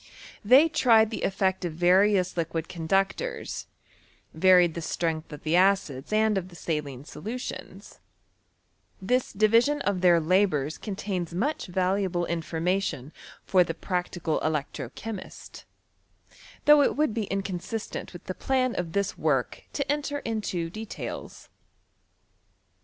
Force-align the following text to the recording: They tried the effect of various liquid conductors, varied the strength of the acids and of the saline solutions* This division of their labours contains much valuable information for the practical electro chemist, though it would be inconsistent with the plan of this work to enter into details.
They 0.43 0.67
tried 0.67 1.11
the 1.11 1.21
effect 1.21 1.63
of 1.63 1.73
various 1.73 2.35
liquid 2.35 2.67
conductors, 2.67 3.67
varied 4.33 4.73
the 4.73 4.81
strength 4.81 5.31
of 5.31 5.43
the 5.43 5.55
acids 5.55 6.11
and 6.11 6.39
of 6.39 6.47
the 6.49 6.55
saline 6.55 7.05
solutions* 7.05 7.99
This 8.99 9.31
division 9.31 9.79
of 9.83 10.01
their 10.01 10.19
labours 10.19 10.79
contains 10.79 11.35
much 11.35 11.67
valuable 11.67 12.25
information 12.25 13.13
for 13.45 13.63
the 13.63 13.75
practical 13.75 14.39
electro 14.39 14.89
chemist, 14.89 15.65
though 16.65 16.81
it 16.81 16.95
would 16.97 17.13
be 17.13 17.25
inconsistent 17.25 18.11
with 18.11 18.23
the 18.23 18.33
plan 18.33 18.73
of 18.73 18.93
this 18.93 19.19
work 19.19 19.65
to 19.73 19.91
enter 19.91 20.17
into 20.25 20.71
details. 20.71 21.47